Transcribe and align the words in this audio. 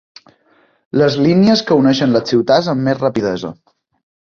Les 1.01 1.17
línies 1.25 1.63
que 1.69 1.77
uneixen 1.83 2.17
les 2.17 2.33
ciutats 2.35 2.73
amb 2.75 2.87
més 2.89 3.01
rapidesa. 3.05 3.55